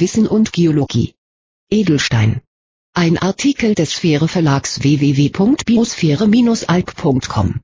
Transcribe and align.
Wissen 0.00 0.26
und 0.26 0.52
Geologie. 0.52 1.14
Edelstein. 1.70 2.40
Ein 2.94 3.18
Artikel 3.18 3.74
des 3.74 3.92
Sphäre 3.92 4.28
Verlags 4.28 4.82
www.biosphäre-alb.com. 4.82 7.60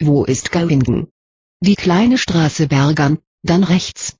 Wo 0.00 0.24
ist 0.24 0.50
Gauingen? 0.50 1.06
Die 1.60 1.76
kleine 1.76 2.18
Straße 2.18 2.66
Bergern, 2.66 3.18
dann 3.42 3.62
rechts. 3.62 4.16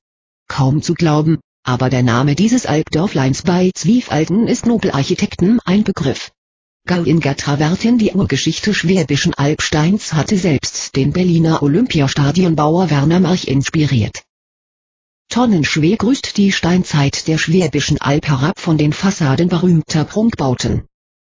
Kaum 0.48 0.82
zu 0.82 0.94
glauben, 0.94 1.40
aber 1.64 1.90
der 1.90 2.02
Name 2.02 2.34
dieses 2.34 2.66
Albdörfleins 2.66 3.42
bei 3.42 3.70
Zwiefalten 3.74 4.48
ist 4.48 4.66
Nobelarchitekten 4.66 5.60
ein 5.64 5.84
Begriff. 5.84 6.32
Gauinger 6.86 7.36
Travertin 7.36 7.98
Die 7.98 8.12
Urgeschichte 8.12 8.74
Schwäbischen 8.74 9.34
Albsteins 9.34 10.12
hatte 10.12 10.36
selbst 10.36 10.96
den 10.96 11.12
Berliner 11.12 11.62
Olympiastadionbauer 11.62 12.90
Werner 12.90 13.20
March 13.20 13.46
inspiriert. 13.46 14.24
Tonnenschwer 15.32 15.96
grüßt 15.96 16.36
die 16.36 16.52
Steinzeit 16.52 17.26
der 17.26 17.38
Schwäbischen 17.38 17.98
Alb 17.98 18.28
herab 18.28 18.60
von 18.60 18.76
den 18.76 18.92
Fassaden 18.92 19.48
berühmter 19.48 20.04
Prunkbauten. 20.04 20.82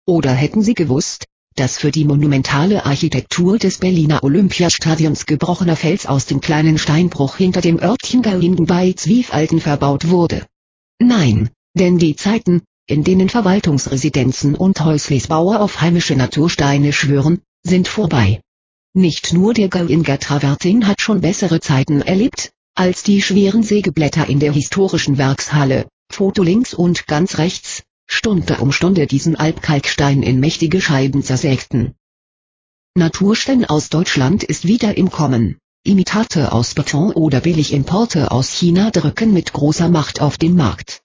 Oder 0.07 0.31
hätten 0.31 0.63
Sie 0.63 0.73
gewusst, 0.73 1.27
dass 1.55 1.77
für 1.77 1.91
die 1.91 2.05
monumentale 2.05 2.83
Architektur 2.83 3.59
des 3.59 3.77
Berliner 3.77 4.23
Olympiastadions 4.23 5.27
gebrochener 5.27 5.75
Fels 5.75 6.07
aus 6.07 6.25
dem 6.25 6.41
kleinen 6.41 6.79
Steinbruch 6.79 7.37
hinter 7.37 7.61
dem 7.61 7.79
Örtchen 7.79 8.23
Gauingen 8.23 8.65
bei 8.65 8.93
Zwiefalten 8.93 9.61
verbaut 9.61 10.09
wurde? 10.09 10.47
Nein, 10.97 11.51
denn 11.75 11.99
die 11.99 12.15
Zeiten, 12.15 12.63
in 12.87 13.03
denen 13.03 13.29
Verwaltungsresidenzen 13.29 14.55
und 14.55 14.83
Häuslisbauer 14.83 15.59
auf 15.59 15.79
heimische 15.79 16.15
Natursteine 16.15 16.91
schwören, 16.91 17.41
sind 17.61 17.87
vorbei. 17.87 18.41
Nicht 18.95 19.31
nur 19.31 19.53
der 19.53 19.69
Gauinger 19.69 20.17
Travertin 20.17 20.87
hat 20.87 21.01
schon 21.01 21.21
bessere 21.21 21.59
Zeiten 21.59 22.01
erlebt, 22.01 22.51
als 22.75 23.03
die 23.03 23.21
schweren 23.21 23.63
Sägeblätter 23.63 24.27
in 24.27 24.39
der 24.39 24.53
historischen 24.53 25.17
Werkshalle, 25.17 25.87
Foto 26.11 26.41
links 26.41 26.73
und 26.73 27.05
ganz 27.05 27.37
rechts, 27.37 27.83
Stunde 28.07 28.57
um 28.57 28.71
Stunde 28.71 29.05
diesen 29.07 29.35
Albkalkstein 29.35 30.23
in 30.23 30.39
mächtige 30.39 30.81
Scheiben 30.81 31.21
zersägten. 31.23 31.93
Naturstein 32.95 33.65
aus 33.65 33.89
Deutschland 33.89 34.43
ist 34.43 34.67
wieder 34.67 34.97
im 34.97 35.11
Kommen. 35.11 35.57
Imitate 35.83 36.51
aus 36.51 36.73
Beton 36.73 37.11
oder 37.11 37.41
Billigimporte 37.41 38.31
aus 38.31 38.51
China 38.51 38.89
drücken 38.91 39.31
mit 39.31 39.53
großer 39.53 39.89
Macht 39.89 40.19
auf 40.19 40.37
den 40.37 40.55
Markt. 40.55 41.01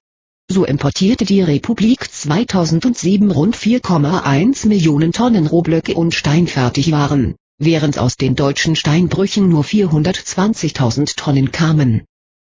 So 0.48 0.64
importierte 0.64 1.24
die 1.24 1.42
Republik 1.42 2.10
2007 2.10 3.30
rund 3.30 3.56
4,1 3.56 4.66
Millionen 4.66 5.12
Tonnen 5.12 5.46
Rohblöcke 5.46 5.94
und 5.94 6.14
Steinfertigwaren, 6.14 7.36
während 7.58 7.98
aus 7.98 8.16
den 8.16 8.34
deutschen 8.34 8.76
Steinbrüchen 8.76 9.48
nur 9.48 9.64
420.000 9.64 11.16
Tonnen 11.16 11.52
kamen. 11.52 12.04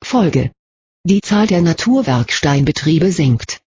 Folge. 0.03 0.51
Die 1.03 1.21
Zahl 1.21 1.47
der 1.47 1.61
Naturwerksteinbetriebe 1.61 3.11
sinkt. 3.11 3.61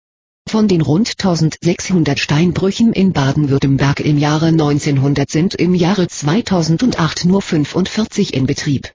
Von 0.48 0.68
den 0.68 0.80
rund 0.80 1.10
1600 1.10 2.18
Steinbrüchen 2.18 2.92
in 2.92 3.12
Baden-Württemberg 3.12 4.00
im 4.00 4.18
Jahre 4.18 4.46
1900 4.46 5.30
sind 5.30 5.54
im 5.54 5.74
Jahre 5.74 6.06
2008 6.06 7.24
nur 7.24 7.42
45 7.42 8.34
in 8.34 8.46
Betrieb. 8.46 8.92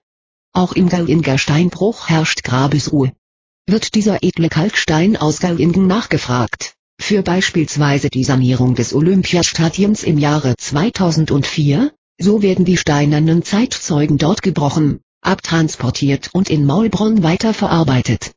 Auch 0.53 0.73
im 0.73 0.89
Gauinger 0.89 1.37
Steinbruch 1.37 2.09
herrscht 2.09 2.43
Grabesruhe 2.43 3.11
wird 3.69 3.93
dieser 3.93 4.23
edle 4.23 4.49
Kalkstein 4.49 5.15
aus 5.15 5.39
Gauingen 5.39 5.85
nachgefragt. 5.85 6.73
Für 6.99 7.21
beispielsweise 7.21 8.09
die 8.09 8.23
Sanierung 8.23 8.75
des 8.75 8.93
Olympiastadions 8.93 10.03
im 10.03 10.17
Jahre 10.17 10.55
2004, 10.57 11.93
so 12.19 12.41
werden 12.41 12.65
die 12.65 12.77
steinernen 12.77 13.43
Zeitzeugen 13.43 14.17
dort 14.17 14.41
gebrochen, 14.43 14.99
abtransportiert 15.21 16.29
und 16.33 16.49
in 16.49 16.65
Maulbronn 16.65 17.23
weiterverarbeitet. 17.23 18.33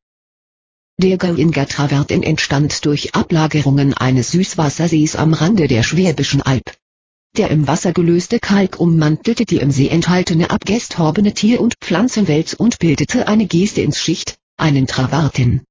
Der 0.98 1.18
Gauinger 1.18 1.66
Travertin 1.66 2.22
entstand 2.22 2.84
durch 2.84 3.14
Ablagerungen 3.14 3.92
eines 3.94 4.30
Süßwassersees 4.30 5.16
am 5.16 5.34
Rande 5.34 5.66
der 5.66 5.82
Schwäbischen 5.82 6.42
Alb. 6.42 6.76
Der 7.36 7.50
im 7.50 7.66
Wasser 7.66 7.92
gelöste 7.92 8.38
Kalk 8.38 8.78
ummantelte 8.78 9.46
die 9.46 9.56
im 9.56 9.70
See 9.70 9.88
enthaltene 9.88 10.50
abgestorbene 10.50 11.32
Tier- 11.32 11.60
und 11.60 11.74
Pflanzenwelt 11.80 12.54
und 12.54 12.78
bildete 12.78 13.26
eine 13.26 13.46
Geste 13.46 13.80
ins 13.80 13.98
Schicht, 13.98 14.36
einen 14.58 14.86
Travertin. 14.86 15.62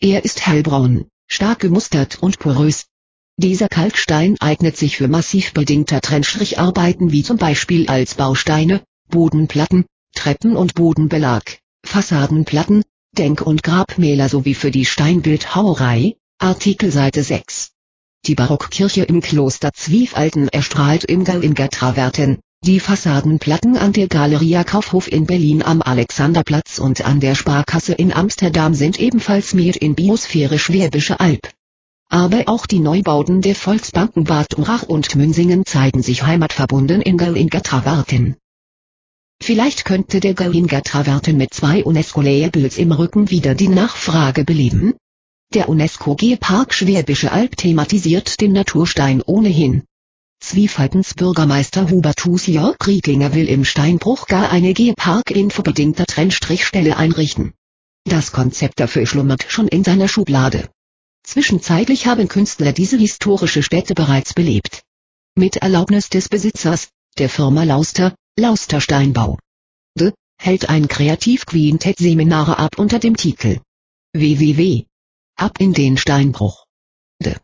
Er 0.00 0.24
ist 0.24 0.44
hellbraun, 0.44 1.06
stark 1.28 1.60
gemustert 1.60 2.20
und 2.20 2.40
porös. 2.40 2.86
Dieser 3.36 3.68
Kalkstein 3.68 4.36
eignet 4.38 4.76
sich 4.76 4.96
für 4.96 5.08
massiv 5.08 5.52
bedingter 5.52 6.00
Trennstricharbeiten 6.00 7.10
wie 7.10 7.24
zum 7.24 7.36
Beispiel 7.36 7.88
als 7.88 8.14
Bausteine, 8.14 8.80
Bodenplatten, 9.10 9.86
Treppen- 10.14 10.56
und 10.56 10.74
Bodenbelag, 10.74 11.58
Fassadenplatten, 11.84 12.84
Denk- 13.18 13.42
und 13.42 13.64
Grabmäler 13.64 14.28
sowie 14.28 14.54
für 14.54 14.70
die 14.70 14.84
Steinbildhauerei, 14.84 16.14
Artikel 16.38 16.92
Seite 16.92 17.24
6. 17.24 17.72
Die 18.26 18.36
Barockkirche 18.36 19.02
im 19.02 19.20
Kloster 19.20 19.72
Zwiefalten 19.72 20.48
erstrahlt 20.48 21.04
im 21.04 21.24
Gauinger 21.24 21.68
Traverten, 21.70 22.38
die 22.64 22.78
Fassadenplatten 22.80 23.76
an 23.76 23.92
der 23.92 24.06
Galeria 24.06 24.62
Kaufhof 24.62 25.10
in 25.10 25.26
Berlin 25.26 25.62
am 25.62 25.82
Alexanderplatz 25.82 26.78
und 26.78 27.04
an 27.04 27.20
der 27.20 27.34
Sparkasse 27.34 27.94
in 27.94 28.12
Amsterdam 28.12 28.74
sind 28.74 28.98
ebenfalls 29.00 29.54
Made 29.54 29.78
in 29.78 29.96
Biosphäre 29.96 30.58
Schwäbische 30.58 31.20
Alb. 31.20 31.53
Aber 32.14 32.44
auch 32.46 32.66
die 32.66 32.78
Neubauten 32.78 33.40
der 33.40 33.56
Volksbanken 33.56 34.22
Bad 34.22 34.56
Urach 34.56 34.84
und 34.84 35.16
Münsingen 35.16 35.66
zeigen 35.66 36.00
sich 36.00 36.22
heimatverbunden 36.22 37.02
in 37.02 37.18
Gauinger 37.18 37.60
Travertin. 37.60 38.36
Vielleicht 39.42 39.84
könnte 39.84 40.20
der 40.20 40.34
Gauinger 40.34 40.84
Travertin 40.84 41.36
mit 41.36 41.52
zwei 41.52 41.82
UNESCO-Labels 41.82 42.78
im 42.78 42.92
Rücken 42.92 43.30
wieder 43.30 43.56
die 43.56 43.66
Nachfrage 43.66 44.44
beleben? 44.44 44.94
Der 45.54 45.68
UNESCO-G-Park 45.68 46.72
Schwäbische 46.72 47.32
Alb 47.32 47.56
thematisiert 47.56 48.40
den 48.40 48.52
Naturstein 48.52 49.20
ohnehin. 49.20 49.82
Zwiefaltens 50.38 51.14
Bürgermeister 51.14 51.90
Hubertus 51.90 52.46
Jörg 52.46 52.76
Rieglinger 52.86 53.34
will 53.34 53.48
im 53.48 53.64
Steinbruch 53.64 54.28
gar 54.28 54.52
eine 54.52 54.72
Geopark-infobedingter 54.72 56.06
Trennstrichstelle 56.06 56.96
einrichten. 56.96 57.54
Das 58.04 58.30
Konzept 58.30 58.78
dafür 58.78 59.04
schlummert 59.04 59.46
schon 59.48 59.66
in 59.66 59.82
seiner 59.82 60.06
Schublade. 60.06 60.68
Zwischenzeitlich 61.24 62.06
haben 62.06 62.28
Künstler 62.28 62.72
diese 62.72 62.98
historische 62.98 63.62
Stätte 63.62 63.94
bereits 63.94 64.34
belebt. 64.34 64.82
Mit 65.34 65.56
Erlaubnis 65.56 66.10
des 66.10 66.28
Besitzers, 66.28 66.90
der 67.18 67.28
Firma 67.28 67.64
Lauster, 67.64 68.14
Lauster 68.38 68.80
Steinbau. 68.80 69.38
De, 69.98 70.12
hält 70.38 70.68
ein 70.68 70.86
Kreativ-Quintett-Seminare 70.86 72.58
ab 72.58 72.78
unter 72.78 72.98
dem 72.98 73.16
Titel 73.16 73.60
www. 74.12 74.84
Ab 75.36 75.60
in 75.60 75.72
den 75.72 75.96
Steinbruch. 75.96 76.66
De. 77.20 77.36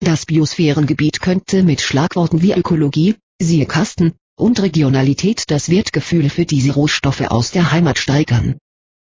Das 0.00 0.26
Biosphärengebiet 0.26 1.20
könnte 1.20 1.62
mit 1.62 1.80
Schlagworten 1.80 2.42
wie 2.42 2.52
Ökologie, 2.52 3.14
siehe 3.40 3.66
Kasten, 3.66 4.14
und 4.36 4.60
Regionalität 4.60 5.44
das 5.50 5.70
Wertgefühl 5.70 6.28
für 6.28 6.44
diese 6.44 6.72
Rohstoffe 6.72 7.22
aus 7.22 7.52
der 7.52 7.70
Heimat 7.70 7.98
steigern. 7.98 8.58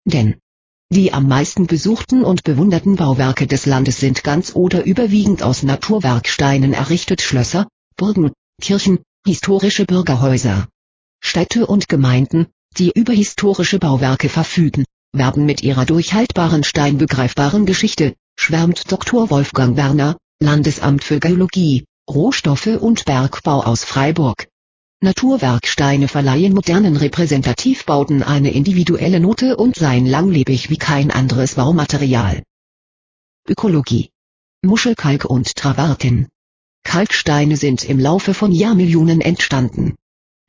Denn 0.06 0.40
die 0.92 1.14
am 1.14 1.28
meisten 1.28 1.68
besuchten 1.68 2.24
und 2.24 2.44
bewunderten 2.44 2.96
Bauwerke 2.96 3.46
des 3.46 3.66
Landes 3.68 4.00
sind 4.00 4.24
ganz 4.24 4.56
oder 4.56 4.86
überwiegend 4.86 5.44
aus 5.44 5.62
Naturwerksteinen 5.62 6.74
errichtet 6.74 7.22
Schlösser, 7.22 7.68
Burgen, 7.96 8.32
Kirchen, 8.60 9.00
historische 9.26 9.86
Bürgerhäuser. 9.86 10.68
Städte 11.22 11.68
und 11.68 11.90
Gemeinden, 11.90 12.48
die 12.78 12.92
über 12.96 13.14
historische 13.14 13.78
Bauwerke 13.78 14.30
verfügen, 14.30 14.84
werben 15.14 15.46
mit 15.46 15.62
ihrer 15.62 15.86
durchhaltbaren 15.86 16.64
steinbegreifbaren 16.64 17.68
Geschichte, 17.68 18.16
schwärmt 18.40 18.92
Dr. 18.92 19.30
Wolfgang 19.30 19.78
Werner, 19.78 20.18
Landesamt 20.42 21.04
für 21.04 21.20
Geologie, 21.20 21.86
Rohstoffe 22.10 22.80
und 22.80 23.06
Bergbau 23.06 23.62
aus 23.62 23.84
Freiburg. 23.84 24.48
Naturwerksteine 25.02 26.10
verleihen 26.10 26.54
modernen 26.54 26.98
Repräsentativbauten 26.98 28.22
eine 28.22 28.52
individuelle 28.52 29.22
Note 29.22 29.56
und 29.56 29.78
seien 29.78 30.06
langlebig 30.06 30.70
wie 30.70 30.78
kein 30.78 31.10
anderes 31.10 31.56
Baumaterial. 31.56 32.44
Ökologie 33.48 34.10
Muschelkalk 34.62 35.24
und 35.24 35.56
Travertin 35.56 36.28
Kalksteine 36.84 37.56
sind 37.56 37.86
im 37.86 37.98
Laufe 37.98 38.34
von 38.34 38.52
Jahrmillionen 38.52 39.22
entstanden. 39.22 39.96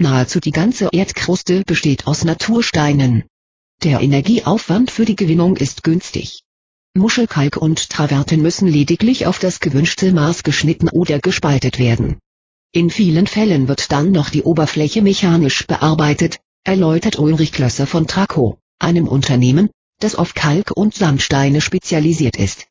Nahezu 0.01 0.41
die 0.41 0.51
ganze 0.51 0.89
Erdkruste 0.91 1.63
besteht 1.65 2.09
aus 2.09 2.25
Natursteinen. 2.25 3.23
Der 3.85 4.01
Energieaufwand 4.01 4.91
für 4.91 5.05
die 5.05 5.17
Gewinnung 5.17 5.59
ist 5.59 5.85
günstig. 5.85 6.43
Muschelkalk 6.97 7.57
und 7.57 7.89
Traverten 7.89 8.43
müssen 8.43 8.67
lediglich 8.67 9.27
auf 9.27 9.39
das 9.39 9.61
gewünschte 9.61 10.13
Maß 10.13 10.43
geschnitten 10.43 10.89
oder 10.89 11.21
gespaltet 11.21 11.79
werden. 11.79 12.19
In 12.73 12.89
vielen 12.89 13.27
Fällen 13.27 13.67
wird 13.67 13.91
dann 13.91 14.13
noch 14.13 14.31
die 14.31 14.45
Oberfläche 14.45 15.03
mechanisch 15.03 15.67
bearbeitet, 15.67 16.39
erläutert 16.63 17.19
Ulrich 17.19 17.51
Klösser 17.51 17.85
von 17.85 18.07
Traco, 18.07 18.59
einem 18.79 19.09
Unternehmen, 19.09 19.71
das 19.99 20.15
auf 20.15 20.35
Kalk 20.35 20.71
und 20.77 20.95
Sandsteine 20.95 21.63
spezialisiert 21.63 22.37
ist. 22.37 22.69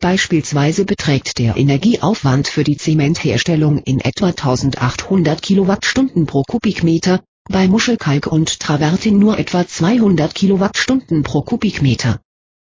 Beispielsweise 0.00 0.84
beträgt 0.84 1.38
der 1.38 1.56
Energieaufwand 1.56 2.48
für 2.48 2.64
die 2.64 2.76
Zementherstellung 2.76 3.78
in 3.78 4.00
etwa 4.00 4.30
1800 4.30 5.40
Kilowattstunden 5.40 6.26
pro 6.26 6.42
Kubikmeter, 6.42 7.22
bei 7.48 7.68
Muschelkalk 7.68 8.26
und 8.26 8.58
Travertin 8.58 9.20
nur 9.20 9.38
etwa 9.38 9.64
200 9.64 10.34
Kilowattstunden 10.34 11.22
pro 11.22 11.42
Kubikmeter. 11.42 12.20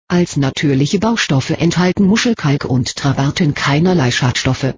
Als 0.07 0.36
natürliche 0.36 0.98
Baustoffe 0.98 1.51
enthalten 1.51 2.07
Muschelkalk 2.07 2.66
und 2.66 2.95
Traverten 2.95 3.54
keinerlei 3.54 4.10
Schadstoffe. 4.10 4.74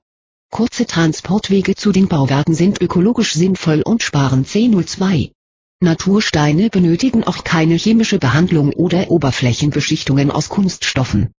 Kurze 0.53 0.85
Transportwege 0.85 1.73
zu 1.73 1.91
den 1.91 2.07
Bauwerken 2.07 2.53
sind 2.53 2.79
ökologisch 2.79 3.33
sinnvoll 3.33 3.81
und 3.81 4.03
sparen 4.03 4.45
CO2. 4.45 5.31
Natursteine 5.79 6.69
benötigen 6.69 7.23
auch 7.23 7.43
keine 7.43 7.73
chemische 7.73 8.19
Behandlung 8.19 8.71
oder 8.71 9.09
Oberflächenbeschichtungen 9.09 10.29
aus 10.29 10.49
Kunststoffen. 10.49 11.33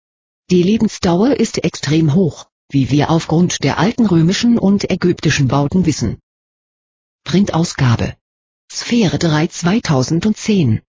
Die 0.51 0.65
Lebensdauer 0.65 1.39
ist 1.39 1.63
extrem 1.63 2.15
hoch, 2.15 2.49
wie 2.73 2.91
wir 2.91 3.09
aufgrund 3.09 3.63
der 3.63 3.79
alten 3.79 4.07
römischen 4.07 4.59
und 4.59 4.91
ägyptischen 4.91 5.47
Bauten 5.47 5.87
wissen. 5.87 6.19
Printausgabe 7.23 8.17
Sphäre 8.69 9.21
3 9.21 9.47
2010 9.47 10.81